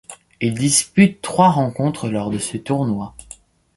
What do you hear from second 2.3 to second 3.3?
de ce tournoi.